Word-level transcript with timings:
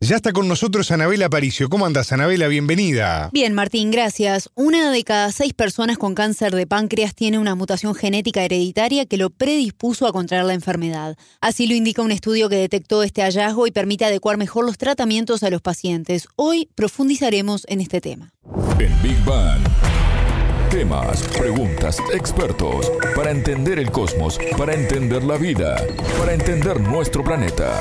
Ya 0.00 0.16
está 0.16 0.34
con 0.34 0.46
nosotros 0.46 0.90
Anabela 0.90 1.26
Aparicio. 1.26 1.70
¿Cómo 1.70 1.86
andas, 1.86 2.12
Anabela? 2.12 2.48
Bienvenida. 2.48 3.30
Bien, 3.32 3.54
Martín, 3.54 3.90
gracias. 3.90 4.50
Una 4.54 4.90
de 4.90 5.02
cada 5.04 5.32
seis 5.32 5.54
personas 5.54 5.96
con 5.96 6.14
cáncer 6.14 6.54
de 6.54 6.66
páncreas 6.66 7.14
tiene 7.14 7.38
una 7.38 7.54
mutación 7.54 7.94
genética 7.94 8.44
hereditaria 8.44 9.06
que 9.06 9.16
lo 9.16 9.30
predispuso 9.30 10.06
a 10.06 10.12
contraer 10.12 10.44
la 10.44 10.52
enfermedad. 10.52 11.16
Así 11.40 11.66
lo 11.66 11.74
indica 11.74 12.02
un 12.02 12.12
estudio 12.12 12.50
que 12.50 12.56
detectó 12.56 13.02
este 13.02 13.22
hallazgo 13.22 13.66
y 13.66 13.70
permite 13.70 14.04
adecuar 14.04 14.36
mejor 14.36 14.66
los 14.66 14.76
tratamientos 14.76 15.42
a 15.42 15.48
los 15.48 15.62
pacientes. 15.62 16.28
Hoy 16.36 16.68
profundizaremos 16.74 17.64
en 17.66 17.80
este 17.80 18.02
tema. 18.02 18.34
En 18.78 19.02
Big 19.02 19.24
Bang. 19.24 19.62
Temas, 20.70 21.22
preguntas, 21.38 21.96
expertos, 22.12 22.92
para 23.14 23.30
entender 23.30 23.78
el 23.78 23.90
cosmos, 23.90 24.38
para 24.58 24.74
entender 24.74 25.24
la 25.24 25.38
vida, 25.38 25.82
para 26.18 26.34
entender 26.34 26.80
nuestro 26.80 27.24
planeta. 27.24 27.80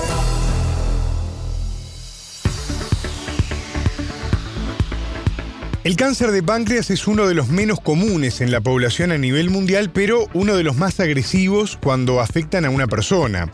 El 5.85 5.97
cáncer 5.97 6.31
de 6.31 6.41
páncreas 6.41 6.89
es 6.89 7.05
uno 7.07 7.27
de 7.27 7.35
los 7.35 7.49
menos 7.49 7.79
comunes 7.79 8.41
en 8.41 8.49
la 8.49 8.59
población 8.59 9.11
a 9.11 9.19
nivel 9.19 9.51
mundial, 9.51 9.91
pero 9.91 10.27
uno 10.33 10.55
de 10.55 10.63
los 10.63 10.75
más 10.77 10.99
agresivos 10.99 11.77
cuando 11.79 12.21
afectan 12.21 12.65
a 12.65 12.71
una 12.71 12.87
persona. 12.87 13.51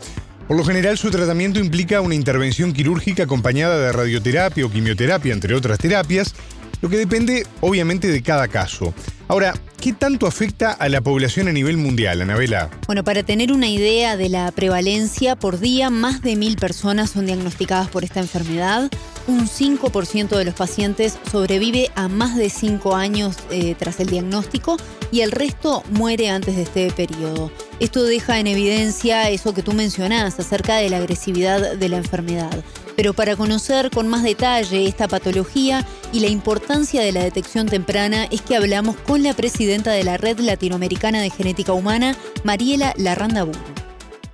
Por 0.48 0.56
lo 0.56 0.64
general 0.64 0.96
su 0.96 1.10
tratamiento 1.10 1.60
implica 1.60 2.00
una 2.00 2.14
intervención 2.14 2.72
quirúrgica 2.72 3.24
acompañada 3.24 3.78
de 3.78 3.92
radioterapia 3.92 4.64
o 4.64 4.70
quimioterapia, 4.70 5.34
entre 5.34 5.54
otras 5.54 5.78
terapias, 5.78 6.34
lo 6.80 6.88
que 6.88 6.96
depende 6.96 7.46
obviamente 7.60 8.08
de 8.08 8.22
cada 8.22 8.48
caso. 8.48 8.94
Ahora, 9.28 9.52
¿qué 9.78 9.92
tanto 9.92 10.26
afecta 10.26 10.72
a 10.72 10.88
la 10.88 11.02
población 11.02 11.48
a 11.48 11.52
nivel 11.52 11.76
mundial, 11.76 12.22
Anabela? 12.22 12.70
Bueno, 12.86 13.04
para 13.04 13.24
tener 13.24 13.52
una 13.52 13.68
idea 13.68 14.16
de 14.16 14.30
la 14.30 14.50
prevalencia, 14.52 15.36
por 15.36 15.60
día 15.60 15.90
más 15.90 16.22
de 16.22 16.36
mil 16.36 16.56
personas 16.56 17.10
son 17.10 17.26
diagnosticadas 17.26 17.88
por 17.88 18.04
esta 18.04 18.20
enfermedad. 18.20 18.90
Un 19.28 19.46
5% 19.46 20.36
de 20.36 20.44
los 20.44 20.54
pacientes 20.54 21.18
sobrevive 21.30 21.90
a 21.94 22.08
más 22.08 22.36
de 22.36 22.50
5 22.50 22.96
años 22.96 23.38
eh, 23.50 23.76
tras 23.78 24.00
el 24.00 24.08
diagnóstico 24.08 24.76
y 25.12 25.20
el 25.20 25.30
resto 25.30 25.84
muere 25.90 26.28
antes 26.28 26.56
de 26.56 26.62
este 26.62 26.90
periodo. 26.90 27.52
Esto 27.78 28.02
deja 28.02 28.40
en 28.40 28.48
evidencia 28.48 29.30
eso 29.30 29.54
que 29.54 29.62
tú 29.62 29.74
mencionás 29.74 30.40
acerca 30.40 30.76
de 30.76 30.90
la 30.90 30.96
agresividad 30.96 31.76
de 31.76 31.88
la 31.88 31.98
enfermedad. 31.98 32.64
Pero 32.96 33.14
para 33.14 33.36
conocer 33.36 33.90
con 33.90 34.08
más 34.08 34.24
detalle 34.24 34.86
esta 34.86 35.06
patología 35.06 35.82
y 36.12 36.20
la 36.20 36.28
importancia 36.28 37.02
de 37.02 37.12
la 37.12 37.22
detección 37.22 37.66
temprana 37.66 38.24
es 38.24 38.42
que 38.42 38.56
hablamos 38.56 38.96
con 38.96 39.22
la 39.22 39.34
presidenta 39.34 39.92
de 39.92 40.04
la 40.04 40.16
Red 40.16 40.40
Latinoamericana 40.40 41.20
de 41.20 41.30
Genética 41.30 41.72
Humana, 41.72 42.12
Mariela 42.44 42.92
Larranda 42.98 43.46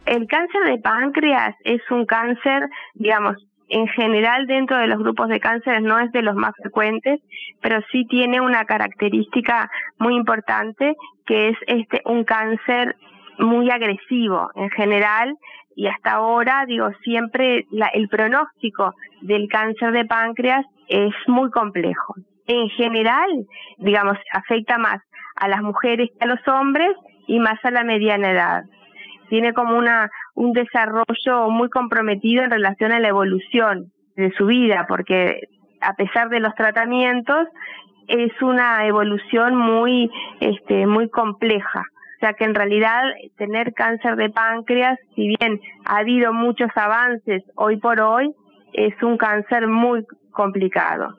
El 0.06 0.26
cáncer 0.26 0.62
de 0.66 0.78
páncreas 0.78 1.54
es 1.64 1.82
un 1.90 2.06
cáncer, 2.06 2.68
digamos, 2.94 3.36
en 3.68 3.86
general 3.88 4.46
dentro 4.46 4.78
de 4.78 4.86
los 4.86 4.98
grupos 4.98 5.28
de 5.28 5.40
cánceres 5.40 5.82
no 5.82 5.98
es 5.98 6.10
de 6.12 6.22
los 6.22 6.34
más 6.34 6.52
frecuentes, 6.62 7.20
pero 7.60 7.80
sí 7.92 8.06
tiene 8.06 8.40
una 8.40 8.64
característica 8.64 9.70
muy 9.98 10.14
importante 10.14 10.96
que 11.26 11.50
es 11.50 11.56
este 11.66 12.00
un 12.04 12.24
cáncer 12.24 12.96
muy 13.38 13.70
agresivo 13.70 14.50
en 14.54 14.70
general 14.70 15.34
y 15.78 15.86
hasta 15.86 16.14
ahora, 16.14 16.64
digo, 16.66 16.90
siempre 17.04 17.64
el 17.92 18.08
pronóstico 18.08 18.94
del 19.20 19.48
cáncer 19.48 19.92
de 19.92 20.06
páncreas 20.06 20.66
es 20.88 21.14
muy 21.28 21.50
complejo. 21.50 22.16
En 22.48 22.68
general, 22.70 23.46
digamos, 23.76 24.18
afecta 24.32 24.76
más 24.78 25.00
a 25.36 25.46
las 25.46 25.62
mujeres 25.62 26.10
que 26.10 26.24
a 26.24 26.26
los 26.26 26.40
hombres 26.48 26.90
y 27.28 27.38
más 27.38 27.64
a 27.64 27.70
la 27.70 27.84
mediana 27.84 28.32
edad. 28.32 28.64
Tiene 29.28 29.52
como 29.52 29.76
una, 29.78 30.10
un 30.38 30.52
desarrollo 30.52 31.50
muy 31.50 31.68
comprometido 31.68 32.44
en 32.44 32.50
relación 32.50 32.92
a 32.92 33.00
la 33.00 33.08
evolución 33.08 33.92
de 34.16 34.30
su 34.32 34.46
vida, 34.46 34.86
porque 34.88 35.48
a 35.80 35.94
pesar 35.94 36.28
de 36.28 36.40
los 36.40 36.54
tratamientos, 36.54 37.46
es 38.08 38.32
una 38.40 38.86
evolución 38.86 39.54
muy, 39.54 40.10
este, 40.40 40.86
muy 40.86 41.10
compleja 41.10 41.84
o 42.18 42.20
sea 42.20 42.32
que 42.32 42.44
en 42.44 42.54
realidad 42.56 43.00
tener 43.36 43.72
cáncer 43.74 44.16
de 44.16 44.28
páncreas, 44.30 44.98
si 45.14 45.36
bien 45.38 45.60
ha 45.84 45.98
habido 45.98 46.32
muchos 46.32 46.68
avances 46.74 47.44
hoy 47.54 47.76
por 47.76 48.00
hoy, 48.00 48.34
es 48.72 49.00
un 49.04 49.16
cáncer 49.16 49.68
muy 49.68 50.04
complicado. 50.32 51.14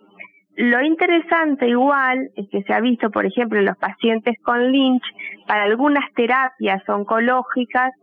Lo 0.57 0.81
interesante 0.81 1.69
igual 1.69 2.29
es 2.35 2.49
que 2.51 2.63
se 2.63 2.73
ha 2.73 2.81
visto, 2.81 3.11
por 3.11 3.25
ejemplo, 3.25 3.59
en 3.59 3.65
los 3.67 3.77
pacientes 3.77 4.35
con 4.43 4.73
Lynch, 4.73 5.03
para 5.47 5.63
algunas 5.63 6.03
terapias 6.15 6.83
oncológicas, 6.89 7.93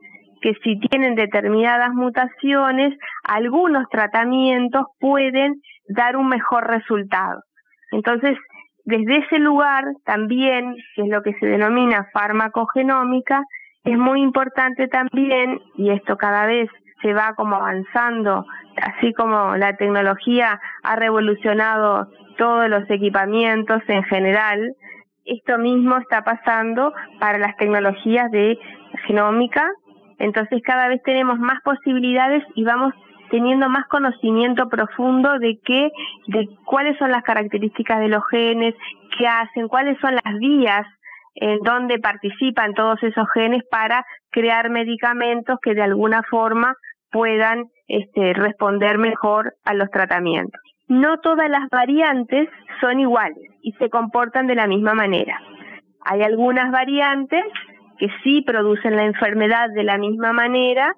que 0.46 0.54
si 0.62 0.78
tienen 0.78 1.16
determinadas 1.16 1.92
mutaciones, 1.92 2.96
algunos 3.24 3.88
tratamientos 3.90 4.86
pueden 5.00 5.60
dar 5.88 6.16
un 6.16 6.28
mejor 6.28 6.68
resultado. 6.68 7.40
Entonces, 7.90 8.38
desde 8.84 9.16
ese 9.24 9.40
lugar 9.40 9.82
también, 10.04 10.76
que 10.94 11.02
es 11.02 11.08
lo 11.08 11.24
que 11.24 11.34
se 11.40 11.46
denomina 11.46 12.06
farmacogenómica, 12.12 13.42
es 13.82 13.98
muy 13.98 14.22
importante 14.22 14.86
también, 14.86 15.60
y 15.74 15.90
esto 15.90 16.16
cada 16.16 16.46
vez 16.46 16.70
se 17.02 17.12
va 17.12 17.34
como 17.34 17.56
avanzando, 17.56 18.44
así 18.80 19.12
como 19.14 19.56
la 19.56 19.76
tecnología 19.76 20.60
ha 20.84 20.94
revolucionado 20.94 22.06
todos 22.38 22.68
los 22.68 22.88
equipamientos 22.88 23.82
en 23.88 24.04
general, 24.04 24.76
esto 25.24 25.58
mismo 25.58 25.96
está 25.96 26.22
pasando 26.22 26.92
para 27.18 27.38
las 27.38 27.56
tecnologías 27.56 28.30
de 28.30 28.56
genómica, 29.08 29.68
entonces 30.18 30.62
cada 30.64 30.88
vez 30.88 31.02
tenemos 31.02 31.38
más 31.38 31.60
posibilidades 31.62 32.42
y 32.54 32.64
vamos 32.64 32.92
teniendo 33.30 33.68
más 33.68 33.86
conocimiento 33.88 34.68
profundo 34.68 35.38
de 35.38 35.58
qué, 35.64 35.90
de 36.28 36.48
cuáles 36.64 36.96
son 36.98 37.10
las 37.10 37.22
características 37.22 38.00
de 38.00 38.08
los 38.08 38.22
genes, 38.30 38.74
qué 39.18 39.26
hacen, 39.26 39.68
cuáles 39.68 39.98
son 40.00 40.14
las 40.14 40.38
vías 40.38 40.86
en 41.34 41.58
donde 41.60 41.98
participan 41.98 42.74
todos 42.74 43.02
esos 43.02 43.26
genes 43.34 43.62
para 43.70 44.04
crear 44.30 44.70
medicamentos 44.70 45.58
que 45.62 45.74
de 45.74 45.82
alguna 45.82 46.22
forma 46.30 46.74
puedan 47.10 47.64
este, 47.88 48.32
responder 48.32 48.98
mejor 48.98 49.54
a 49.64 49.74
los 49.74 49.90
tratamientos. 49.90 50.60
No 50.88 51.18
todas 51.18 51.50
las 51.50 51.68
variantes 51.70 52.48
son 52.80 53.00
iguales 53.00 53.50
y 53.62 53.72
se 53.72 53.90
comportan 53.90 54.46
de 54.46 54.54
la 54.54 54.66
misma 54.66 54.94
manera. 54.94 55.38
Hay 56.04 56.22
algunas 56.22 56.70
variantes 56.70 57.44
que 57.98 58.08
sí 58.22 58.42
producen 58.42 58.96
la 58.96 59.04
enfermedad 59.04 59.68
de 59.74 59.84
la 59.84 59.98
misma 59.98 60.32
manera, 60.32 60.94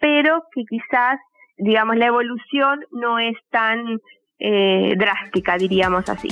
pero 0.00 0.42
que 0.54 0.64
quizás 0.64 1.18
digamos, 1.58 1.96
la 1.96 2.06
evolución 2.06 2.80
no 2.92 3.18
es 3.18 3.36
tan 3.50 4.00
eh, 4.38 4.94
drástica, 4.96 5.56
diríamos 5.58 6.08
así. 6.08 6.28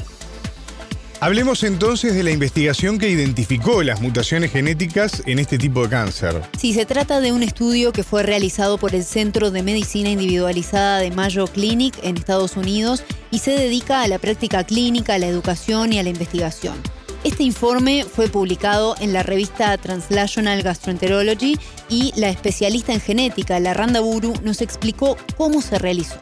Hablemos 1.18 1.64
entonces 1.64 2.14
de 2.14 2.22
la 2.22 2.30
investigación 2.30 2.98
que 2.98 3.08
identificó 3.08 3.82
las 3.82 4.02
mutaciones 4.02 4.52
genéticas 4.52 5.26
en 5.26 5.38
este 5.38 5.56
tipo 5.56 5.82
de 5.82 5.88
cáncer. 5.88 6.42
Sí, 6.58 6.74
se 6.74 6.84
trata 6.84 7.20
de 7.20 7.32
un 7.32 7.42
estudio 7.42 7.90
que 7.92 8.02
fue 8.02 8.22
realizado 8.22 8.76
por 8.76 8.94
el 8.94 9.02
Centro 9.02 9.50
de 9.50 9.62
Medicina 9.62 10.10
Individualizada 10.10 10.98
de 10.98 11.10
Mayo 11.10 11.46
Clinic 11.46 11.94
en 12.02 12.18
Estados 12.18 12.58
Unidos 12.58 13.02
y 13.30 13.38
se 13.38 13.52
dedica 13.52 14.02
a 14.02 14.08
la 14.08 14.18
práctica 14.18 14.64
clínica, 14.64 15.14
a 15.14 15.18
la 15.18 15.26
educación 15.26 15.94
y 15.94 15.98
a 15.98 16.02
la 16.02 16.10
investigación. 16.10 16.76
Este 17.24 17.42
informe 17.42 18.04
fue 18.04 18.28
publicado 18.28 18.94
en 19.00 19.12
la 19.12 19.22
revista 19.22 19.76
Translational 19.78 20.62
Gastroenterology 20.62 21.54
y 21.88 22.12
la 22.18 22.28
especialista 22.28 22.92
en 22.92 23.00
genética, 23.00 23.58
la 23.58 23.74
Randa 23.74 24.00
Buru, 24.00 24.34
nos 24.44 24.62
explicó 24.62 25.16
cómo 25.36 25.60
se 25.60 25.78
realizó. 25.78 26.18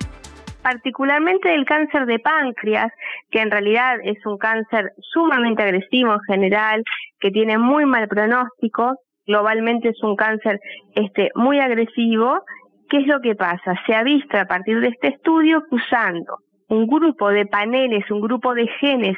Particularmente 0.62 1.54
el 1.54 1.66
cáncer 1.66 2.06
de 2.06 2.18
páncreas, 2.18 2.90
que 3.30 3.42
en 3.42 3.50
realidad 3.50 3.96
es 4.02 4.24
un 4.24 4.38
cáncer 4.38 4.92
sumamente 5.12 5.62
agresivo 5.62 6.14
en 6.14 6.20
general, 6.26 6.82
que 7.20 7.30
tiene 7.30 7.58
muy 7.58 7.84
mal 7.84 8.08
pronóstico, 8.08 8.94
globalmente 9.26 9.90
es 9.90 10.02
un 10.02 10.16
cáncer 10.16 10.58
este, 10.94 11.30
muy 11.34 11.60
agresivo. 11.60 12.40
¿Qué 12.88 12.98
es 12.98 13.06
lo 13.06 13.20
que 13.20 13.34
pasa? 13.34 13.74
Se 13.86 13.94
ha 13.94 14.02
visto 14.02 14.38
a 14.38 14.46
partir 14.46 14.80
de 14.80 14.88
este 14.88 15.08
estudio 15.08 15.62
que 15.68 15.76
usando 15.76 16.38
un 16.68 16.86
grupo 16.86 17.28
de 17.28 17.46
paneles, 17.46 18.10
un 18.10 18.20
grupo 18.20 18.54
de 18.54 18.66
genes 18.80 19.16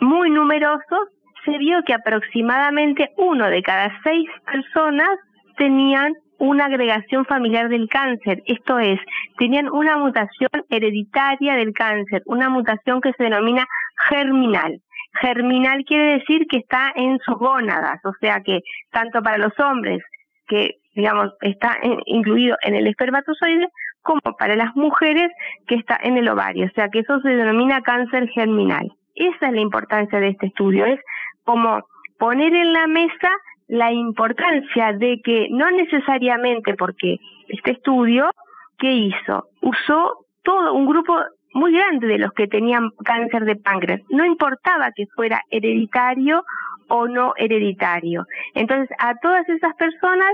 muy 0.00 0.30
numerosos, 0.30 1.08
se 1.44 1.58
vio 1.58 1.82
que 1.84 1.94
aproximadamente 1.94 3.10
uno 3.16 3.48
de 3.48 3.62
cada 3.62 3.92
seis 4.02 4.28
personas 4.44 5.10
tenían 5.56 6.12
una 6.38 6.66
agregación 6.66 7.24
familiar 7.24 7.68
del 7.68 7.88
cáncer, 7.88 8.42
esto 8.46 8.78
es, 8.78 9.00
tenían 9.38 9.68
una 9.70 9.96
mutación 9.96 10.50
hereditaria 10.68 11.54
del 11.54 11.72
cáncer, 11.72 12.22
una 12.26 12.50
mutación 12.50 13.00
que 13.00 13.12
se 13.12 13.24
denomina 13.24 13.66
germinal. 14.08 14.80
Germinal 15.20 15.84
quiere 15.86 16.18
decir 16.18 16.46
que 16.50 16.58
está 16.58 16.92
en 16.94 17.18
sus 17.24 17.36
gónadas, 17.36 18.00
o 18.04 18.12
sea 18.20 18.40
que 18.44 18.60
tanto 18.90 19.22
para 19.22 19.38
los 19.38 19.58
hombres, 19.58 20.02
que 20.46 20.72
digamos 20.94 21.32
está 21.40 21.78
incluido 22.04 22.56
en 22.62 22.74
el 22.74 22.86
espermatozoide, 22.86 23.68
como 24.02 24.20
para 24.38 24.56
las 24.56 24.76
mujeres 24.76 25.30
que 25.66 25.76
está 25.76 25.98
en 26.02 26.18
el 26.18 26.28
ovario, 26.28 26.66
o 26.66 26.74
sea 26.74 26.88
que 26.90 27.00
eso 27.00 27.18
se 27.20 27.30
denomina 27.30 27.80
cáncer 27.80 28.28
germinal. 28.28 28.92
Esa 29.16 29.48
es 29.48 29.52
la 29.52 29.60
importancia 29.60 30.20
de 30.20 30.28
este 30.28 30.46
estudio, 30.46 30.86
es 30.86 31.00
como 31.44 31.80
poner 32.18 32.54
en 32.54 32.72
la 32.72 32.86
mesa 32.86 33.30
la 33.68 33.92
importancia 33.92 34.92
de 34.92 35.20
que 35.24 35.48
no 35.50 35.70
necesariamente 35.70 36.74
porque 36.74 37.18
este 37.48 37.72
estudio, 37.72 38.30
¿qué 38.78 38.92
hizo? 38.92 39.48
Usó 39.62 40.26
todo 40.42 40.72
un 40.74 40.86
grupo 40.86 41.16
muy 41.54 41.72
grande 41.72 42.06
de 42.06 42.18
los 42.18 42.32
que 42.32 42.46
tenían 42.46 42.90
cáncer 43.04 43.44
de 43.44 43.56
páncreas. 43.56 44.00
No 44.10 44.24
importaba 44.24 44.90
que 44.94 45.06
fuera 45.14 45.40
hereditario 45.50 46.44
o 46.88 47.08
no 47.08 47.32
hereditario. 47.36 48.26
Entonces, 48.54 48.94
a 48.98 49.14
todas 49.16 49.48
esas 49.48 49.74
personas, 49.76 50.32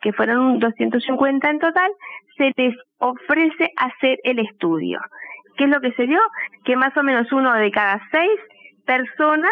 que 0.00 0.12
fueron 0.12 0.58
250 0.60 1.50
en 1.50 1.58
total, 1.58 1.90
se 2.36 2.52
les 2.56 2.74
ofrece 2.98 3.70
hacer 3.76 4.18
el 4.22 4.38
estudio. 4.38 5.00
¿Qué 5.56 5.64
es 5.64 5.70
lo 5.70 5.80
que 5.80 5.92
se 5.92 6.06
dio? 6.06 6.20
Que 6.64 6.76
más 6.76 6.96
o 6.96 7.02
menos 7.02 7.30
uno 7.32 7.52
de 7.54 7.70
cada 7.70 8.00
seis 8.10 8.40
personas 8.86 9.50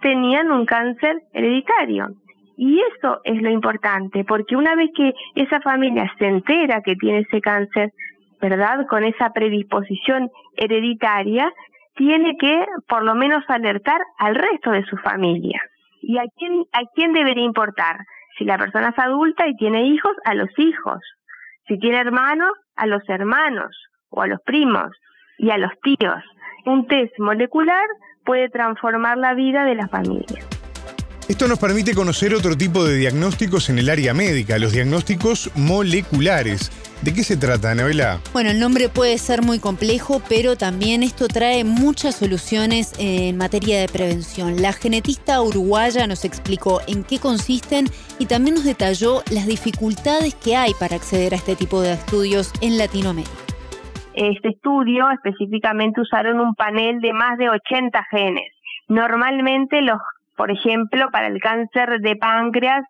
tenían 0.00 0.50
un 0.50 0.66
cáncer 0.66 1.22
hereditario. 1.32 2.08
Y 2.56 2.80
eso 2.80 3.20
es 3.24 3.42
lo 3.42 3.50
importante, 3.50 4.24
porque 4.24 4.56
una 4.56 4.76
vez 4.76 4.90
que 4.94 5.12
esa 5.34 5.60
familia 5.60 6.10
se 6.18 6.26
entera 6.26 6.82
que 6.82 6.94
tiene 6.94 7.20
ese 7.20 7.40
cáncer, 7.40 7.92
¿verdad? 8.40 8.86
Con 8.86 9.02
esa 9.04 9.30
predisposición 9.30 10.30
hereditaria, 10.56 11.52
tiene 11.96 12.36
que 12.38 12.64
por 12.88 13.04
lo 13.04 13.14
menos 13.14 13.44
alertar 13.48 14.00
al 14.18 14.34
resto 14.34 14.70
de 14.70 14.84
su 14.84 14.96
familia. 14.98 15.60
¿Y 16.02 16.18
a 16.18 16.24
quién, 16.36 16.64
a 16.72 16.82
quién 16.94 17.12
debería 17.12 17.44
importar? 17.44 17.96
Si 18.38 18.44
la 18.44 18.58
persona 18.58 18.90
es 18.90 18.98
adulta 18.98 19.46
y 19.48 19.56
tiene 19.56 19.86
hijos, 19.86 20.12
a 20.24 20.34
los 20.34 20.50
hijos. 20.58 21.00
Si 21.66 21.78
tiene 21.78 21.98
hermanos, 21.98 22.52
a 22.76 22.86
los 22.86 23.02
hermanos 23.08 23.70
o 24.10 24.22
a 24.22 24.26
los 24.26 24.40
primos 24.42 24.90
y 25.38 25.50
a 25.50 25.58
los 25.58 25.70
tíos. 25.82 26.22
Un 26.66 26.86
test 26.86 27.18
molecular 27.18 27.86
puede 28.24 28.48
transformar 28.48 29.18
la 29.18 29.34
vida 29.34 29.64
de 29.64 29.74
la 29.74 29.88
familia. 29.88 30.44
Esto 31.26 31.48
nos 31.48 31.58
permite 31.58 31.94
conocer 31.94 32.34
otro 32.34 32.54
tipo 32.54 32.84
de 32.84 32.96
diagnósticos 32.96 33.70
en 33.70 33.78
el 33.78 33.88
área 33.88 34.12
médica, 34.12 34.58
los 34.58 34.72
diagnósticos 34.72 35.50
moleculares. 35.54 36.70
¿De 37.00 37.14
qué 37.14 37.24
se 37.24 37.38
trata, 37.38 37.70
Anabela? 37.70 38.20
Bueno, 38.34 38.50
el 38.50 38.60
nombre 38.60 38.90
puede 38.90 39.16
ser 39.16 39.40
muy 39.40 39.58
complejo, 39.58 40.22
pero 40.28 40.56
también 40.56 41.02
esto 41.02 41.26
trae 41.26 41.64
muchas 41.64 42.16
soluciones 42.16 42.92
en 42.98 43.38
materia 43.38 43.80
de 43.80 43.88
prevención. 43.88 44.60
La 44.60 44.74
genetista 44.74 45.40
uruguaya 45.40 46.06
nos 46.06 46.26
explicó 46.26 46.82
en 46.86 47.04
qué 47.04 47.18
consisten 47.18 47.88
y 48.18 48.26
también 48.26 48.56
nos 48.56 48.64
detalló 48.64 49.22
las 49.30 49.46
dificultades 49.46 50.34
que 50.34 50.56
hay 50.56 50.72
para 50.78 50.96
acceder 50.96 51.32
a 51.32 51.36
este 51.36 51.56
tipo 51.56 51.80
de 51.80 51.94
estudios 51.94 52.52
en 52.60 52.76
Latinoamérica. 52.76 53.32
Este 54.14 54.48
estudio 54.50 55.10
específicamente 55.10 56.00
usaron 56.00 56.40
un 56.40 56.54
panel 56.54 57.00
de 57.00 57.12
más 57.12 57.36
de 57.38 57.50
80 57.50 58.04
genes. 58.10 58.52
Normalmente 58.88 59.82
los, 59.82 59.98
por 60.36 60.50
ejemplo, 60.50 61.10
para 61.10 61.26
el 61.26 61.40
cáncer 61.40 62.00
de 62.00 62.16
páncreas, 62.16 62.84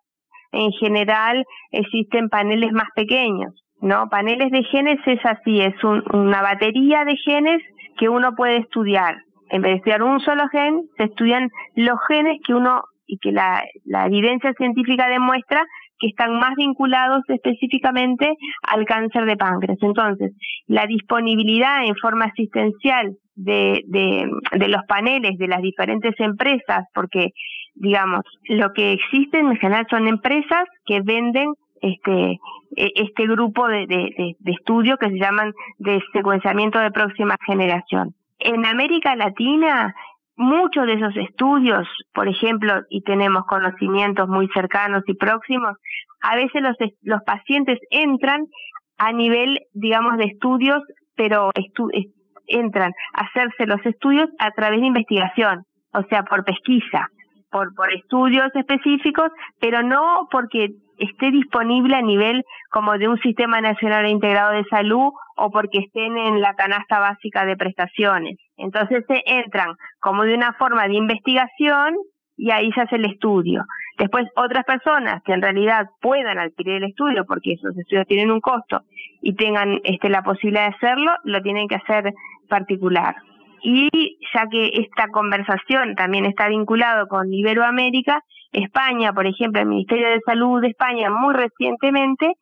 en 0.51 0.71
general 0.71 1.45
existen 1.71 2.29
paneles 2.29 2.71
más 2.71 2.87
pequeños 2.95 3.53
¿no? 3.81 4.09
Paneles 4.09 4.51
de 4.51 4.63
genes 4.63 4.99
es 5.05 5.23
así, 5.25 5.61
es 5.61 5.75
una 5.83 6.41
batería 6.41 7.05
de 7.05 7.15
genes 7.17 7.61
que 7.97 8.09
uno 8.09 8.35
puede 8.35 8.57
estudiar. 8.57 9.17
En 9.49 9.61
vez 9.61 9.73
de 9.73 9.77
estudiar 9.77 10.03
un 10.03 10.19
solo 10.21 10.47
gen, 10.49 10.81
se 10.97 11.03
estudian 11.03 11.49
los 11.75 11.99
genes 12.07 12.39
que 12.45 12.53
uno 12.53 12.83
y 13.05 13.19
que 13.19 13.31
la, 13.31 13.63
la 13.85 14.07
evidencia 14.07 14.53
científica 14.53 15.07
demuestra 15.07 15.63
que 15.99 16.07
están 16.07 16.37
más 16.39 16.55
vinculados 16.55 17.21
específicamente 17.27 18.35
al 18.63 18.85
cáncer 18.85 19.25
de 19.25 19.37
páncreas. 19.37 19.77
Entonces, 19.81 20.33
la 20.67 20.85
disponibilidad 20.85 21.85
en 21.85 21.95
forma 21.95 22.25
asistencial 22.25 23.15
de, 23.35 23.83
de, 23.87 24.29
de, 24.53 24.67
los 24.67 24.83
paneles 24.87 25.37
de 25.37 25.47
las 25.47 25.61
diferentes 25.61 26.13
empresas, 26.19 26.85
porque, 26.93 27.31
digamos, 27.75 28.21
lo 28.45 28.71
que 28.73 28.93
existe 28.93 29.39
en 29.39 29.55
general 29.57 29.85
son 29.89 30.07
empresas 30.07 30.65
que 30.85 31.01
venden 31.01 31.53
este, 31.81 32.39
e, 32.75 32.91
este 32.95 33.27
grupo 33.27 33.67
de, 33.67 33.85
de, 33.87 34.35
de 34.39 34.51
estudios 34.51 34.97
que 34.99 35.09
se 35.09 35.19
llaman 35.19 35.53
de 35.79 36.01
secuenciamiento 36.13 36.79
de 36.79 36.91
próxima 36.91 37.35
generación. 37.45 38.15
En 38.39 38.65
América 38.65 39.15
Latina, 39.15 39.93
muchos 40.35 40.85
de 40.85 40.93
esos 40.93 41.15
estudios, 41.17 41.87
por 42.13 42.27
ejemplo, 42.27 42.81
y 42.89 43.01
tenemos 43.01 43.45
conocimientos 43.45 44.27
muy 44.27 44.47
cercanos 44.53 45.03
y 45.07 45.13
próximos, 45.15 45.77
a 46.21 46.35
veces 46.35 46.61
los, 46.61 46.75
los 47.01 47.21
pacientes 47.23 47.79
entran 47.89 48.45
a 48.97 49.11
nivel, 49.11 49.59
digamos, 49.73 50.17
de 50.17 50.25
estudios, 50.25 50.81
pero 51.15 51.51
entran 52.47 52.91
a 53.13 53.25
hacerse 53.25 53.65
los 53.65 53.83
estudios 53.85 54.29
a 54.39 54.51
través 54.51 54.81
de 54.81 54.87
investigación, 54.87 55.63
o 55.93 56.03
sea, 56.03 56.23
por 56.23 56.43
pesquisa, 56.43 57.07
por, 57.51 57.73
por 57.73 57.93
estudios 57.93 58.49
específicos, 58.53 59.31
pero 59.59 59.83
no 59.83 60.27
porque 60.31 60.69
esté 60.97 61.31
disponible 61.31 61.95
a 61.95 62.01
nivel 62.01 62.43
como 62.71 62.97
de 62.97 63.07
un 63.07 63.17
sistema 63.19 63.61
nacional 63.61 64.07
integrado 64.07 64.53
de 64.53 64.63
salud 64.65 65.11
o 65.37 65.51
porque 65.51 65.79
estén 65.79 66.17
en 66.17 66.41
la 66.41 66.53
canasta 66.55 66.99
básica 66.99 67.45
de 67.45 67.57
prestaciones. 67.57 68.37
Entonces 68.57 69.03
se 69.07 69.21
entran 69.25 69.75
como 69.99 70.23
de 70.23 70.35
una 70.35 70.53
forma 70.53 70.87
de 70.87 70.95
investigación 70.95 71.95
y 72.37 72.51
ahí 72.51 72.71
se 72.71 72.81
hace 72.81 72.95
el 72.97 73.05
estudio. 73.05 73.63
Después 73.97 74.27
otras 74.35 74.65
personas 74.65 75.21
que 75.23 75.33
en 75.33 75.41
realidad 75.41 75.87
puedan 76.01 76.37
adquirir 76.37 76.75
el 76.75 76.89
estudio 76.89 77.25
porque 77.25 77.53
esos 77.53 77.77
estudios 77.77 78.07
tienen 78.07 78.31
un 78.31 78.41
costo 78.41 78.81
y 79.21 79.35
tengan 79.35 79.79
este, 79.83 80.09
la 80.09 80.21
posibilidad 80.21 80.69
de 80.69 80.75
hacerlo, 80.75 81.11
lo 81.23 81.41
tienen 81.41 81.67
que 81.67 81.75
hacer 81.75 82.13
particular. 82.49 83.15
Y 83.63 83.89
ya 84.33 84.47
que 84.51 84.69
esta 84.73 85.07
conversación 85.07 85.95
también 85.95 86.25
está 86.25 86.49
vinculado 86.49 87.07
con 87.07 87.33
Iberoamérica, 87.33 88.21
España, 88.51 89.11
por 89.13 89.25
ejemplo, 89.25 89.61
el 89.61 89.67
Ministerio 89.67 90.09
de 90.09 90.19
Salud 90.25 90.61
de 90.61 90.67
España 90.67 91.09
muy 91.09 91.33
recientemente, 91.33 92.33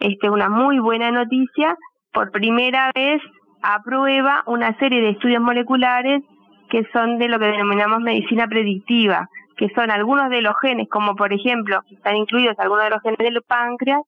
este, 0.00 0.28
una 0.28 0.48
muy 0.48 0.78
buena 0.80 1.10
noticia, 1.10 1.76
por 2.12 2.30
primera 2.30 2.90
vez 2.94 3.22
aprueba 3.62 4.42
una 4.46 4.76
serie 4.78 5.00
de 5.00 5.10
estudios 5.10 5.42
moleculares 5.42 6.22
que 6.70 6.84
son 6.92 7.18
de 7.18 7.28
lo 7.28 7.38
que 7.38 7.46
denominamos 7.46 8.00
medicina 8.00 8.46
predictiva, 8.48 9.28
que 9.56 9.68
son 9.74 9.90
algunos 9.90 10.30
de 10.30 10.40
los 10.40 10.54
genes, 10.60 10.88
como 10.88 11.14
por 11.14 11.32
ejemplo, 11.32 11.82
están 11.90 12.16
incluidos 12.16 12.58
algunos 12.58 12.84
de 12.84 12.90
los 12.90 13.02
genes 13.02 13.18
del 13.18 13.42
páncreas, 13.42 14.00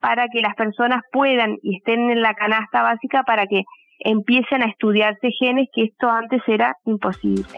para 0.00 0.28
que 0.28 0.40
las 0.40 0.54
personas 0.54 1.02
puedan 1.12 1.56
y 1.62 1.78
estén 1.78 2.10
en 2.10 2.22
la 2.22 2.34
canasta 2.34 2.82
básica 2.82 3.22
para 3.22 3.46
que 3.46 3.64
empiecen 4.00 4.62
a 4.62 4.66
estudiarse 4.66 5.30
genes, 5.38 5.68
que 5.72 5.84
esto 5.84 6.10
antes 6.10 6.42
era 6.46 6.76
imposible. 6.84 7.56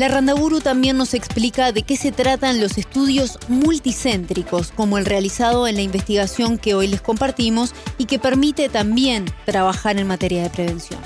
La 0.00 0.08
Randaburu 0.08 0.62
también 0.62 0.96
nos 0.96 1.12
explica 1.12 1.72
de 1.72 1.82
qué 1.82 1.94
se 1.94 2.10
tratan 2.10 2.58
los 2.58 2.78
estudios 2.78 3.38
multicéntricos, 3.48 4.72
como 4.72 4.96
el 4.96 5.04
realizado 5.04 5.68
en 5.68 5.74
la 5.74 5.82
investigación 5.82 6.56
que 6.56 6.72
hoy 6.72 6.86
les 6.88 7.02
compartimos 7.02 7.74
y 7.98 8.06
que 8.06 8.18
permite 8.18 8.70
también 8.70 9.26
trabajar 9.44 9.98
en 9.98 10.06
materia 10.06 10.42
de 10.42 10.48
prevención. 10.48 10.98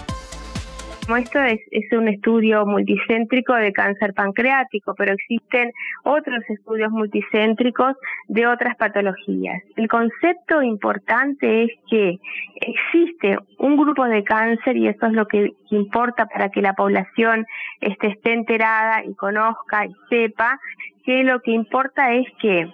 Esto 1.07 1.39
es, 1.43 1.61
un 1.93 2.09
estudio 2.09 2.65
multicéntrico 2.65 3.55
de 3.55 3.73
cáncer 3.73 4.15
pancreático, 4.15 4.95
pero 4.97 5.13
existen 5.13 5.71
otros 6.03 6.43
estudios 6.49 6.91
multicéntricos 6.91 7.95
de 8.29 8.47
otras 8.47 8.75
patologías. 8.77 9.63
El 9.77 9.87
concepto 9.87 10.63
importante 10.63 11.65
es 11.65 11.71
que 11.91 12.19
existe 12.57 13.37
un 13.59 13.77
grupo 13.77 14.07
de 14.07 14.25
cáncer 14.25 14.79
y 14.79 14.89
eso 14.89 15.07
es 15.07 15.13
lo 15.13 15.27
que 15.27 15.53
importa 15.71 16.25
para 16.25 16.49
que 16.49 16.63
la 16.63 16.73
población 16.73 17.45
esté, 17.83 18.09
esté 18.09 18.33
enterada 18.33 19.05
y 19.05 19.15
conozca 19.15 19.85
y 19.85 19.93
sepa 20.09 20.59
que 21.05 21.23
lo 21.23 21.41
que 21.41 21.51
importa 21.51 22.15
es 22.15 22.27
que 22.41 22.67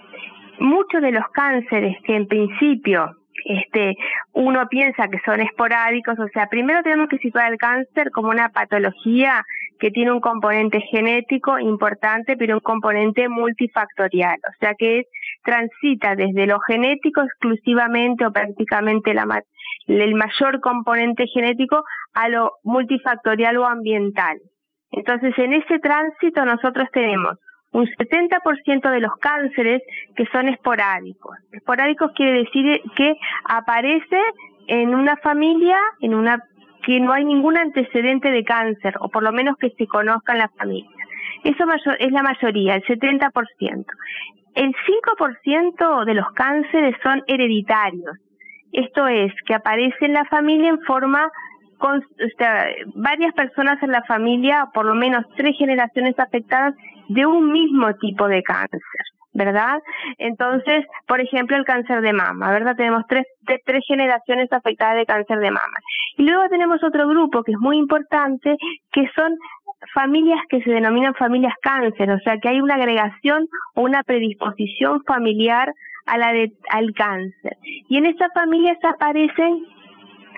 muchos 0.60 1.02
de 1.02 1.10
los 1.10 1.26
cánceres 1.32 1.96
que 2.04 2.14
en 2.14 2.28
principio 2.28 3.16
este, 3.44 3.96
uno 4.32 4.66
piensa 4.68 5.08
que 5.08 5.20
son 5.24 5.40
esporádicos, 5.40 6.18
o 6.18 6.28
sea, 6.28 6.46
primero 6.48 6.82
tenemos 6.82 7.08
que 7.08 7.18
situar 7.18 7.52
el 7.52 7.58
cáncer 7.58 8.10
como 8.10 8.28
una 8.28 8.50
patología 8.50 9.44
que 9.78 9.90
tiene 9.90 10.12
un 10.12 10.20
componente 10.20 10.80
genético 10.90 11.58
importante, 11.58 12.36
pero 12.36 12.56
un 12.56 12.60
componente 12.60 13.28
multifactorial, 13.28 14.38
o 14.48 14.52
sea 14.60 14.74
que 14.74 15.04
transita 15.42 16.16
desde 16.16 16.46
lo 16.46 16.60
genético 16.60 17.22
exclusivamente 17.22 18.26
o 18.26 18.32
prácticamente 18.32 19.14
la, 19.14 19.42
el 19.86 20.14
mayor 20.14 20.60
componente 20.60 21.26
genético 21.26 21.82
a 22.14 22.28
lo 22.28 22.52
multifactorial 22.62 23.56
o 23.56 23.66
ambiental. 23.66 24.38
Entonces, 24.92 25.32
en 25.38 25.54
ese 25.54 25.78
tránsito 25.78 26.44
nosotros 26.44 26.88
tenemos 26.92 27.38
un 27.72 27.86
70% 27.86 28.90
de 28.90 29.00
los 29.00 29.16
cánceres 29.18 29.82
que 30.16 30.26
son 30.26 30.48
esporádicos. 30.48 31.36
Esporádicos 31.52 32.12
quiere 32.14 32.44
decir 32.44 32.82
que 32.96 33.14
aparece 33.44 34.20
en 34.66 34.94
una 34.94 35.16
familia, 35.16 35.78
en 36.00 36.14
una 36.14 36.42
que 36.84 36.98
no 36.98 37.12
hay 37.12 37.24
ningún 37.24 37.56
antecedente 37.56 38.30
de 38.30 38.44
cáncer, 38.44 38.94
o 39.00 39.08
por 39.08 39.22
lo 39.22 39.32
menos 39.32 39.56
que 39.58 39.70
se 39.70 39.86
conozca 39.86 40.32
en 40.32 40.38
la 40.38 40.48
familia. 40.48 40.90
Eso 41.44 41.64
es 41.98 42.12
la 42.12 42.22
mayoría, 42.22 42.74
el 42.74 42.84
70%. 42.84 43.84
El 44.54 44.74
5% 44.74 46.04
de 46.04 46.14
los 46.14 46.30
cánceres 46.32 46.96
son 47.02 47.22
hereditarios. 47.26 48.16
Esto 48.72 49.06
es, 49.08 49.32
que 49.46 49.54
aparece 49.54 50.06
en 50.06 50.14
la 50.14 50.24
familia 50.26 50.70
en 50.70 50.80
forma 50.82 51.30
con, 51.80 52.04
varias 52.94 53.34
personas 53.34 53.82
en 53.82 53.90
la 53.90 54.04
familia, 54.04 54.68
por 54.72 54.84
lo 54.84 54.94
menos 54.94 55.24
tres 55.36 55.56
generaciones 55.58 56.16
afectadas 56.18 56.74
de 57.08 57.26
un 57.26 57.50
mismo 57.50 57.92
tipo 57.94 58.28
de 58.28 58.42
cáncer. 58.42 58.80
¿verdad? 59.32 59.78
Entonces, 60.18 60.84
por 61.06 61.20
ejemplo, 61.20 61.56
el 61.56 61.64
cáncer 61.64 62.00
de 62.00 62.12
mama, 62.12 62.50
¿verdad? 62.50 62.74
Tenemos 62.74 63.04
tres, 63.08 63.24
tres 63.64 63.84
generaciones 63.86 64.52
afectadas 64.52 64.96
de 64.96 65.06
cáncer 65.06 65.38
de 65.38 65.52
mama. 65.52 65.78
Y 66.16 66.24
luego 66.24 66.48
tenemos 66.48 66.82
otro 66.82 67.06
grupo 67.06 67.44
que 67.44 67.52
es 67.52 67.58
muy 67.58 67.78
importante, 67.78 68.56
que 68.90 69.08
son 69.14 69.36
familias 69.94 70.40
que 70.48 70.60
se 70.62 70.70
denominan 70.70 71.14
familias 71.14 71.54
cáncer, 71.62 72.10
o 72.10 72.18
sea 72.18 72.38
que 72.38 72.48
hay 72.48 72.60
una 72.60 72.74
agregación 72.74 73.46
o 73.76 73.82
una 73.82 74.02
predisposición 74.02 75.02
familiar 75.04 75.72
a 76.06 76.18
la 76.18 76.32
de, 76.32 76.52
al 76.70 76.92
cáncer. 76.92 77.56
Y 77.88 77.98
en 77.98 78.06
esas 78.06 78.28
familias 78.34 78.78
aparecen 78.82 79.64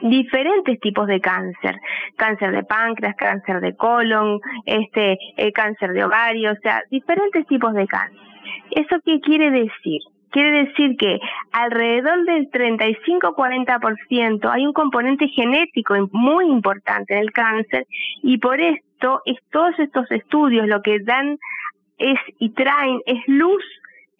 diferentes 0.03 0.81
tipos 0.81 1.07
de 1.07 1.21
cáncer, 1.21 1.77
cáncer 2.17 2.53
de 2.53 2.65
páncreas, 2.65 3.15
cáncer 3.17 3.61
de 3.61 3.77
colon, 3.77 4.41
este, 4.67 5.19
eh, 5.37 5.53
cáncer 5.53 5.93
de 5.93 6.05
ovario, 6.05 6.53
o 6.53 6.57
sea, 6.63 6.83
diferentes 6.91 7.47
tipos 7.47 7.73
de 7.75 7.87
cáncer. 7.87 8.19
¿Eso 8.71 8.97
qué 9.05 9.21
quiere 9.21 9.51
decir? 9.51 10.01
Quiere 10.31 10.65
decir 10.65 10.97
que 10.97 11.21
alrededor 11.53 12.25
del 12.25 12.51
35-40% 12.51 14.51
hay 14.51 14.67
un 14.67 14.73
componente 14.73 15.29
genético 15.29 15.95
muy 16.11 16.47
importante 16.47 17.15
en 17.15 17.21
el 17.21 17.33
cáncer 17.33 17.87
y 18.23 18.39
por 18.39 18.59
esto 18.59 19.21
es, 19.27 19.37
todos 19.51 19.79
estos 19.79 20.11
estudios 20.11 20.67
lo 20.67 20.81
que 20.81 21.01
dan 21.01 21.37
es 21.99 22.19
y 22.39 22.51
traen 22.55 23.01
es 23.05 23.19
luz 23.27 23.63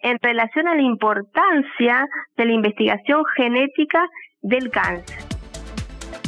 en 0.01 0.19
relación 0.21 0.67
a 0.67 0.75
la 0.75 0.83
importancia 0.83 2.05
de 2.37 2.45
la 2.45 2.51
investigación 2.51 3.23
genética 3.35 4.07
del 4.41 4.69
cáncer. 4.69 5.32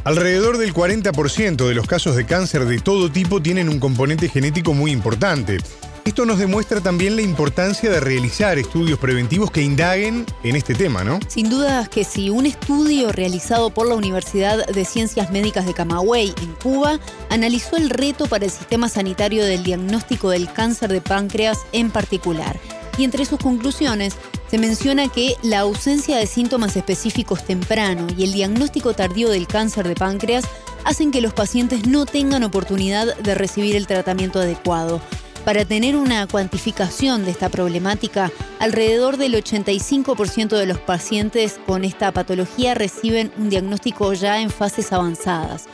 Alrededor 0.05 0.59
del 0.59 0.71
40% 0.71 1.67
de 1.67 1.73
los 1.73 1.87
casos 1.87 2.15
de 2.15 2.27
cáncer 2.27 2.65
de 2.65 2.77
todo 2.77 3.11
tipo 3.11 3.41
tienen 3.41 3.69
un 3.69 3.79
componente 3.79 4.29
genético 4.29 4.75
muy 4.75 4.91
importante. 4.91 5.57
Esto 6.05 6.27
nos 6.27 6.37
demuestra 6.37 6.79
también 6.79 7.15
la 7.15 7.23
importancia 7.23 7.89
de 7.89 7.99
realizar 7.99 8.59
estudios 8.59 8.99
preventivos 8.99 9.49
que 9.49 9.63
indaguen 9.63 10.27
en 10.43 10.55
este 10.55 10.75
tema, 10.75 11.03
¿no? 11.03 11.17
Sin 11.27 11.49
duda 11.49 11.87
que 11.87 12.03
si 12.03 12.29
un 12.29 12.45
estudio 12.45 13.11
realizado 13.11 13.71
por 13.71 13.87
la 13.87 13.95
Universidad 13.95 14.67
de 14.67 14.85
Ciencias 14.85 15.31
Médicas 15.31 15.65
de 15.65 15.73
Camagüey, 15.73 16.35
en 16.39 16.53
Cuba, 16.61 16.99
analizó 17.31 17.75
el 17.75 17.89
reto 17.89 18.27
para 18.27 18.45
el 18.45 18.51
sistema 18.51 18.89
sanitario 18.89 19.43
del 19.43 19.63
diagnóstico 19.63 20.29
del 20.29 20.53
cáncer 20.53 20.91
de 20.91 21.01
páncreas 21.01 21.57
en 21.71 21.89
particular. 21.89 22.59
Y 22.99 23.05
entre 23.05 23.25
sus 23.25 23.39
conclusiones 23.39 24.15
se 24.55 24.61
menciona 24.61 25.09
que 25.09 25.35
la 25.43 25.59
ausencia 25.59 26.15
de 26.15 26.27
síntomas 26.27 26.77
específicos 26.77 27.43
temprano 27.43 28.07
y 28.17 28.23
el 28.23 28.31
diagnóstico 28.31 28.93
tardío 28.93 29.29
del 29.29 29.47
cáncer 29.47 29.85
de 29.85 29.95
páncreas 29.95 30.45
hacen 30.85 31.11
que 31.11 31.19
los 31.19 31.33
pacientes 31.33 31.87
no 31.87 32.05
tengan 32.05 32.41
oportunidad 32.45 33.17
de 33.17 33.35
recibir 33.35 33.75
el 33.75 33.85
tratamiento 33.85 34.39
adecuado. 34.39 35.01
Para 35.43 35.65
tener 35.65 35.97
una 35.97 36.25
cuantificación 36.25 37.25
de 37.25 37.31
esta 37.31 37.49
problemática, 37.49 38.31
alrededor 38.59 39.17
del 39.17 39.33
85% 39.33 40.57
de 40.57 40.65
los 40.67 40.77
pacientes 40.77 41.59
con 41.65 41.83
esta 41.83 42.13
patología 42.13 42.75
reciben 42.75 43.33
un 43.37 43.49
diagnóstico 43.49 44.13
ya 44.13 44.39
en 44.39 44.49
fases 44.49 44.93
avanzadas. 44.93 45.65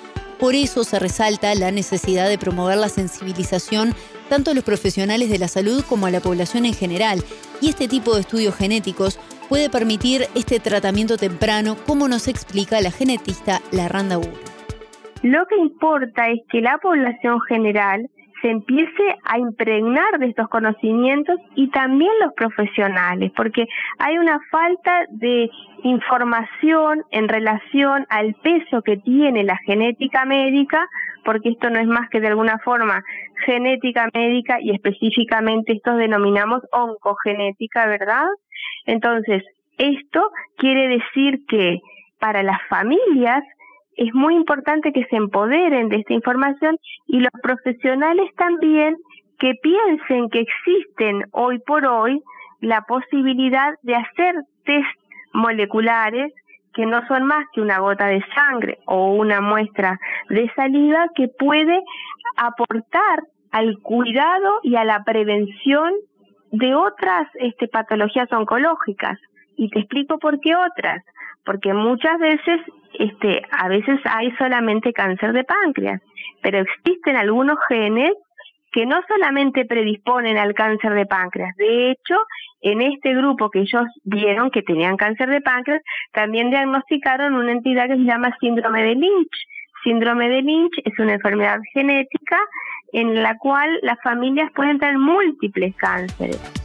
Por 0.41 0.55
eso 0.55 0.83
se 0.83 0.97
resalta 0.97 1.53
la 1.53 1.69
necesidad 1.69 2.27
de 2.27 2.39
promover 2.39 2.75
la 2.79 2.89
sensibilización 2.89 3.93
tanto 4.27 4.49
a 4.49 4.53
los 4.55 4.63
profesionales 4.63 5.29
de 5.29 5.37
la 5.37 5.47
salud 5.47 5.83
como 5.87 6.07
a 6.07 6.09
la 6.09 6.19
población 6.19 6.65
en 6.65 6.73
general. 6.73 7.19
Y 7.61 7.69
este 7.69 7.87
tipo 7.87 8.15
de 8.15 8.21
estudios 8.21 8.55
genéticos 8.55 9.19
puede 9.49 9.69
permitir 9.69 10.23
este 10.33 10.59
tratamiento 10.59 11.17
temprano, 11.17 11.75
como 11.85 12.07
nos 12.07 12.27
explica 12.27 12.81
la 12.81 12.89
genetista 12.89 13.61
Larranda 13.71 14.17
Ur. 14.17 14.33
Lo 15.21 15.45
que 15.45 15.57
importa 15.57 16.27
es 16.31 16.39
que 16.49 16.59
la 16.61 16.79
población 16.79 17.39
general 17.41 18.09
se 18.41 18.49
empiece 18.49 19.15
a 19.23 19.37
impregnar 19.37 20.19
de 20.19 20.27
estos 20.27 20.47
conocimientos 20.49 21.37
y 21.55 21.69
también 21.69 22.11
los 22.21 22.33
profesionales, 22.33 23.31
porque 23.35 23.65
hay 23.99 24.17
una 24.17 24.39
falta 24.49 25.05
de 25.09 25.49
información 25.83 27.03
en 27.11 27.27
relación 27.27 28.05
al 28.09 28.33
peso 28.35 28.81
que 28.81 28.97
tiene 28.97 29.43
la 29.43 29.57
genética 29.65 30.25
médica, 30.25 30.87
porque 31.23 31.49
esto 31.49 31.69
no 31.69 31.79
es 31.79 31.87
más 31.87 32.09
que 32.09 32.19
de 32.19 32.27
alguna 32.27 32.57
forma 32.59 33.03
genética 33.45 34.09
médica 34.13 34.59
y 34.61 34.71
específicamente 34.71 35.73
esto 35.73 35.95
denominamos 35.95 36.61
oncogenética, 36.71 37.85
¿verdad? 37.87 38.27
Entonces, 38.85 39.43
esto 39.77 40.31
quiere 40.57 40.87
decir 40.87 41.45
que 41.47 41.79
para 42.19 42.43
las 42.43 42.59
familias 42.69 43.43
es 43.97 44.13
muy 44.13 44.35
importante 44.35 44.91
que 44.93 45.05
se 45.05 45.15
empoderen 45.15 45.89
de 45.89 45.97
esta 45.97 46.13
información 46.13 46.77
y 47.07 47.19
los 47.19 47.31
profesionales 47.41 48.29
también 48.35 48.95
que 49.39 49.53
piensen 49.61 50.29
que 50.29 50.41
existen 50.41 51.23
hoy 51.31 51.59
por 51.59 51.85
hoy 51.85 52.21
la 52.61 52.81
posibilidad 52.81 53.73
de 53.81 53.95
hacer 53.95 54.35
test 54.65 54.85
moleculares 55.33 56.33
que 56.73 56.85
no 56.85 57.05
son 57.07 57.25
más 57.25 57.45
que 57.53 57.61
una 57.61 57.79
gota 57.79 58.05
de 58.07 58.23
sangre 58.33 58.79
o 58.85 59.13
una 59.13 59.41
muestra 59.41 59.99
de 60.29 60.49
saliva 60.55 61.07
que 61.15 61.27
puede 61.27 61.81
aportar 62.37 63.23
al 63.51 63.77
cuidado 63.79 64.59
y 64.63 64.75
a 64.75 64.85
la 64.85 65.03
prevención 65.03 65.93
de 66.51 66.73
otras 66.75 67.27
este, 67.35 67.67
patologías 67.67 68.31
oncológicas. 68.31 69.17
Y 69.57 69.69
te 69.69 69.79
explico 69.79 70.17
por 70.17 70.39
qué 70.39 70.55
otras. 70.55 71.03
Porque 71.43 71.73
muchas 71.73 72.17
veces 72.19 72.61
este, 72.93 73.41
a 73.51 73.67
veces 73.67 73.99
hay 74.05 74.31
solamente 74.37 74.93
cáncer 74.93 75.33
de 75.33 75.43
páncreas, 75.43 76.01
pero 76.41 76.59
existen 76.59 77.15
algunos 77.15 77.57
genes 77.67 78.13
que 78.71 78.85
no 78.85 79.01
solamente 79.07 79.65
predisponen 79.65 80.37
al 80.37 80.53
cáncer 80.53 80.93
de 80.93 81.05
páncreas, 81.05 81.55
de 81.57 81.91
hecho, 81.91 82.15
en 82.61 82.81
este 82.81 83.13
grupo 83.13 83.49
que 83.49 83.59
ellos 83.59 83.83
vieron 84.03 84.49
que 84.49 84.61
tenían 84.61 84.97
cáncer 84.97 85.29
de 85.29 85.41
páncreas, 85.41 85.81
también 86.13 86.49
diagnosticaron 86.49 87.35
una 87.35 87.51
entidad 87.51 87.87
que 87.87 87.97
se 87.97 88.03
llama 88.03 88.35
síndrome 88.39 88.83
de 88.83 88.95
Lynch. 88.95 89.47
Síndrome 89.83 90.29
de 90.29 90.41
Lynch 90.43 90.73
es 90.85 90.97
una 90.99 91.13
enfermedad 91.13 91.59
genética 91.73 92.37
en 92.93 93.21
la 93.21 93.37
cual 93.37 93.79
las 93.81 93.99
familias 94.03 94.51
pueden 94.53 94.79
tener 94.79 94.97
múltiples 94.97 95.75
cánceres. 95.75 96.60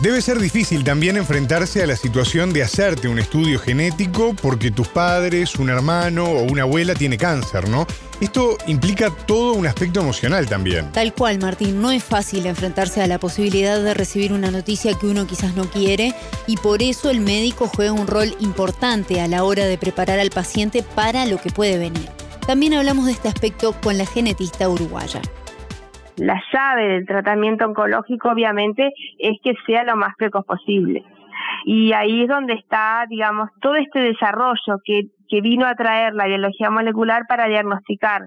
Debe 0.00 0.20
ser 0.20 0.38
difícil 0.38 0.84
también 0.84 1.16
enfrentarse 1.16 1.82
a 1.82 1.86
la 1.86 1.96
situación 1.96 2.52
de 2.52 2.62
hacerte 2.62 3.08
un 3.08 3.18
estudio 3.18 3.58
genético 3.58 4.34
porque 4.34 4.70
tus 4.70 4.88
padres, 4.88 5.54
un 5.56 5.70
hermano 5.70 6.24
o 6.24 6.42
una 6.42 6.62
abuela 6.62 6.94
tiene 6.94 7.16
cáncer, 7.16 7.68
¿no? 7.68 7.86
Esto 8.20 8.58
implica 8.66 9.10
todo 9.10 9.54
un 9.54 9.66
aspecto 9.66 10.00
emocional 10.00 10.46
también. 10.46 10.90
Tal 10.92 11.14
cual, 11.14 11.38
Martín, 11.38 11.80
no 11.80 11.90
es 11.90 12.02
fácil 12.02 12.46
enfrentarse 12.46 13.02
a 13.02 13.06
la 13.06 13.18
posibilidad 13.18 13.80
de 13.80 13.94
recibir 13.94 14.32
una 14.32 14.50
noticia 14.50 14.98
que 14.98 15.06
uno 15.06 15.26
quizás 15.26 15.54
no 15.54 15.70
quiere 15.70 16.14
y 16.46 16.56
por 16.56 16.82
eso 16.82 17.08
el 17.08 17.20
médico 17.20 17.70
juega 17.74 17.92
un 17.92 18.06
rol 18.06 18.36
importante 18.40 19.20
a 19.20 19.28
la 19.28 19.44
hora 19.44 19.64
de 19.64 19.78
preparar 19.78 20.18
al 20.18 20.30
paciente 20.30 20.82
para 20.82 21.24
lo 21.24 21.40
que 21.40 21.50
puede 21.50 21.78
venir. 21.78 22.08
También 22.46 22.74
hablamos 22.74 23.06
de 23.06 23.12
este 23.12 23.28
aspecto 23.28 23.74
con 23.80 23.96
la 23.96 24.06
genetista 24.06 24.68
uruguaya 24.68 25.22
la 26.16 26.40
llave 26.52 26.88
del 26.88 27.06
tratamiento 27.06 27.66
oncológico 27.66 28.30
obviamente 28.30 28.92
es 29.18 29.38
que 29.42 29.54
sea 29.66 29.84
lo 29.84 29.96
más 29.96 30.14
precoz 30.16 30.44
posible. 30.44 31.04
Y 31.64 31.92
ahí 31.92 32.22
es 32.22 32.28
donde 32.28 32.54
está, 32.54 33.04
digamos, 33.08 33.50
todo 33.60 33.74
este 33.74 34.00
desarrollo 34.00 34.78
que, 34.84 35.02
que 35.28 35.40
vino 35.40 35.66
a 35.66 35.74
traer 35.74 36.14
la 36.14 36.26
biología 36.26 36.70
molecular 36.70 37.22
para 37.28 37.46
diagnosticar 37.46 38.22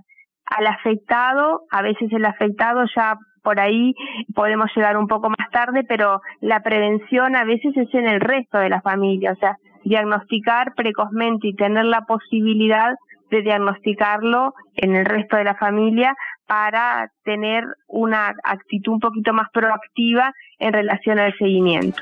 al 0.46 0.67
afectado, 0.67 1.62
a 1.72 1.82
veces 1.82 2.12
el 2.12 2.25
afectado 2.25 2.86
ya 2.96 3.17
por 3.44 3.60
ahí 3.60 3.94
podemos 4.34 4.70
llegar 4.75 4.98
un 4.98 5.08
poco 5.08 5.29
más 5.29 5.50
tarde, 5.51 5.84
pero 5.88 6.22
la 6.41 6.62
prevención 6.62 7.36
a 7.36 7.46
veces 7.46 7.75
es 7.77 7.94
en 7.94 8.08
el 8.08 8.20
resto 8.20 8.58
de 8.58 8.70
la 8.70 8.82
familia, 8.82 9.32
o 9.32 9.36
sea, 9.36 9.56
diagnosticar 9.84 10.74
precozmente 10.75 11.48
y 11.48 11.56
tener 11.56 11.86
la 11.86 12.01
posibilidad 12.01 12.94
de 13.30 13.42
diagnosticarlo 13.42 14.54
en 14.76 14.96
el 14.96 15.06
resto 15.06 15.38
de 15.38 15.44
la 15.44 15.56
familia 15.56 16.16
para 16.48 17.12
tener 17.24 17.64
una 17.88 18.34
actitud 18.44 18.94
un 18.94 19.00
poquito 19.00 19.34
más 19.34 19.48
proactiva 19.54 20.34
en 20.60 20.74
relación 20.74 21.20
al 21.20 21.38
seguimiento. 21.38 22.02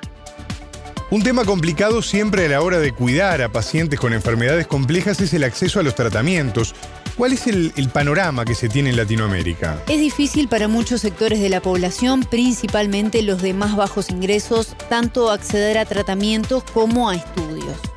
Un 1.12 1.22
tema 1.22 1.46
complicado 1.46 2.02
siempre 2.02 2.46
a 2.46 2.50
la 2.50 2.62
hora 2.62 2.80
de 2.80 2.92
cuidar 2.92 3.42
a 3.44 3.50
pacientes 3.50 4.00
con 4.00 4.12
enfermedades 4.12 4.66
complejas 4.66 5.22
es 5.22 5.34
el 5.36 5.44
acceso 5.44 5.80
a 5.80 5.84
los 5.84 5.94
tratamientos. 5.94 6.74
¿Cuál 7.16 7.34
es 7.34 7.48
el, 7.48 7.72
panorama 7.94 8.44
que 8.44 8.56
se 8.56 8.70
tiene 8.70 8.90
en 8.90 8.98
Latinoamérica? 8.98 9.78
Es 9.88 10.00
difícil 10.00 10.48
para 10.48 10.68
muchos 10.68 11.02
sectores 11.02 11.40
de 11.40 11.50
la 11.50 11.62
población, 11.62 12.24
principalmente 12.24 13.22
los 13.22 13.42
de 13.42 13.54
más 13.54 13.76
bajos 13.76 14.10
ingresos, 14.10 14.76
tanto 14.90 15.30
acceder 15.30 15.78
a 15.78 15.86
tratamientos 15.86 16.64
como 16.64 17.10
a 17.10 17.16
estudios. 17.16 17.95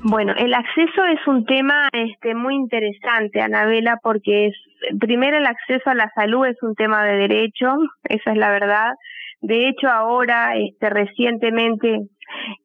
Bueno, 0.00 0.32
el 0.36 0.54
acceso 0.54 1.04
es 1.06 1.26
un 1.26 1.44
tema 1.44 1.88
este, 1.92 2.34
muy 2.34 2.54
interesante, 2.54 3.40
Anabela, 3.40 3.98
porque 4.00 4.46
es, 4.46 4.54
primero 5.00 5.38
el 5.38 5.46
acceso 5.46 5.90
a 5.90 5.94
la 5.94 6.10
salud 6.14 6.46
es 6.46 6.56
un 6.62 6.76
tema 6.76 7.04
de 7.04 7.16
derecho, 7.16 7.76
esa 8.04 8.32
es 8.32 8.38
la 8.38 8.50
verdad, 8.50 8.92
De 9.40 9.68
hecho, 9.68 9.88
ahora, 9.88 10.56
este, 10.56 10.88
recientemente, 10.90 12.08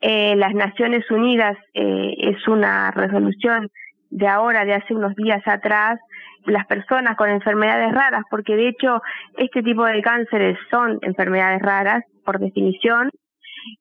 eh, 0.01 0.35
las 0.35 0.53
Naciones 0.53 1.09
Unidas 1.09 1.57
eh, 1.73 2.13
es 2.17 2.47
una 2.47 2.91
resolución 2.91 3.69
de 4.11 4.27
ahora, 4.27 4.63
de 4.63 4.75
hace 4.75 4.93
unos 4.93 5.15
días 5.15 5.41
atrás, 5.47 5.99
las 6.45 6.67
personas 6.67 7.15
con 7.15 7.29
enfermedades 7.29 7.91
raras, 7.93 8.23
porque 8.29 8.55
de 8.55 8.69
hecho 8.69 9.01
este 9.37 9.63
tipo 9.63 9.85
de 9.85 10.01
cánceres 10.01 10.57
son 10.69 10.99
enfermedades 11.01 11.61
raras 11.61 12.03
por 12.25 12.39
definición, 12.39 13.09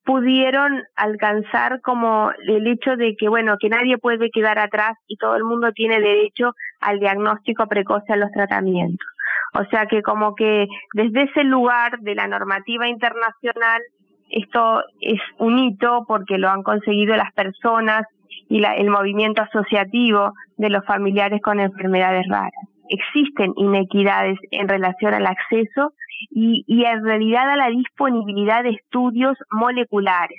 pudieron 0.04 0.82
alcanzar 0.96 1.80
como 1.80 2.30
el 2.46 2.66
hecho 2.66 2.96
de 2.96 3.14
que, 3.16 3.28
bueno, 3.28 3.56
que 3.60 3.68
nadie 3.68 3.98
puede 3.98 4.30
quedar 4.30 4.58
atrás 4.58 4.96
y 5.06 5.16
todo 5.16 5.36
el 5.36 5.44
mundo 5.44 5.72
tiene 5.72 6.00
derecho 6.00 6.54
al 6.80 6.98
diagnóstico 6.98 7.66
precoz 7.66 8.02
a 8.08 8.16
los 8.16 8.30
tratamientos. 8.32 9.06
O 9.54 9.64
sea 9.66 9.86
que 9.86 10.02
como 10.02 10.34
que 10.34 10.66
desde 10.94 11.24
ese 11.24 11.44
lugar 11.44 11.98
de 12.00 12.14
la 12.14 12.26
normativa 12.26 12.88
internacional, 12.88 13.82
esto 14.30 14.82
es 15.00 15.20
un 15.38 15.58
hito 15.58 16.04
porque 16.08 16.38
lo 16.38 16.48
han 16.48 16.62
conseguido 16.62 17.14
las 17.16 17.32
personas 17.32 18.06
y 18.48 18.60
la, 18.60 18.74
el 18.74 18.88
movimiento 18.88 19.42
asociativo 19.42 20.32
de 20.56 20.70
los 20.70 20.84
familiares 20.86 21.40
con 21.42 21.60
enfermedades 21.60 22.26
raras. 22.28 22.71
Existen 22.92 23.52
inequidades 23.56 24.38
en 24.50 24.68
relación 24.68 25.14
al 25.14 25.26
acceso 25.26 25.92
y, 26.30 26.64
y 26.66 26.84
en 26.84 27.04
realidad 27.04 27.50
a 27.50 27.56
la 27.56 27.68
disponibilidad 27.70 28.62
de 28.62 28.70
estudios 28.70 29.36
moleculares, 29.50 30.38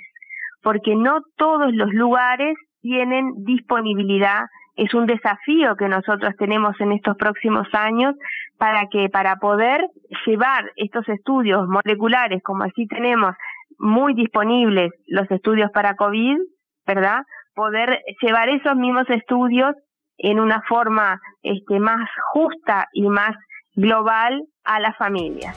porque 0.62 0.94
no 0.94 1.20
todos 1.36 1.72
los 1.74 1.92
lugares 1.92 2.56
tienen 2.80 3.44
disponibilidad 3.44 4.44
es 4.76 4.92
un 4.92 5.06
desafío 5.06 5.76
que 5.76 5.88
nosotros 5.88 6.34
tenemos 6.36 6.78
en 6.80 6.92
estos 6.92 7.16
próximos 7.16 7.66
años 7.72 8.14
para 8.58 8.86
que 8.90 9.08
para 9.08 9.36
poder 9.36 9.86
llevar 10.26 10.72
estos 10.76 11.08
estudios 11.08 11.68
moleculares 11.68 12.42
como 12.42 12.64
así 12.64 12.86
tenemos 12.86 13.34
muy 13.78 14.14
disponibles 14.14 14.92
los 15.06 15.30
estudios 15.30 15.70
para 15.72 15.94
COVID, 15.96 16.38
¿verdad? 16.86 17.22
Poder 17.54 18.00
llevar 18.20 18.48
esos 18.48 18.76
mismos 18.76 19.08
estudios 19.10 19.74
en 20.18 20.40
una 20.40 20.62
forma 20.68 21.20
este, 21.42 21.78
más 21.80 22.08
justa 22.32 22.88
y 22.92 23.02
más 23.08 23.34
global 23.74 24.46
a 24.64 24.80
las 24.80 24.96
familias. 24.96 25.56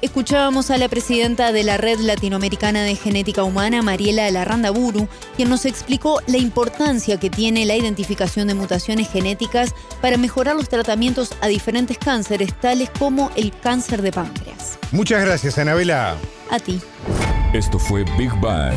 Escuchábamos 0.00 0.70
a 0.70 0.78
la 0.78 0.88
presidenta 0.88 1.50
de 1.50 1.64
la 1.64 1.76
Red 1.76 1.98
Latinoamericana 1.98 2.82
de 2.82 2.94
Genética 2.94 3.42
Humana, 3.42 3.82
Mariela 3.82 4.30
Larrandaburu, 4.30 5.08
quien 5.34 5.50
nos 5.50 5.66
explicó 5.66 6.20
la 6.28 6.36
importancia 6.38 7.18
que 7.18 7.30
tiene 7.30 7.66
la 7.66 7.74
identificación 7.74 8.46
de 8.46 8.54
mutaciones 8.54 9.10
genéticas 9.10 9.74
para 10.00 10.16
mejorar 10.16 10.54
los 10.54 10.68
tratamientos 10.68 11.36
a 11.40 11.48
diferentes 11.48 11.98
cánceres, 11.98 12.54
tales 12.54 12.90
como 12.96 13.32
el 13.34 13.50
cáncer 13.50 14.02
de 14.02 14.12
páncreas. 14.12 14.78
Muchas 14.92 15.24
gracias, 15.24 15.58
Anabela. 15.58 16.16
A 16.52 16.60
ti. 16.60 16.80
Esto 17.52 17.80
fue 17.80 18.04
Big 18.16 18.32
Bang. 18.40 18.76